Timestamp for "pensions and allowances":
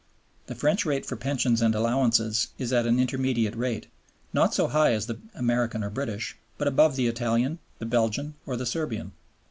1.15-2.47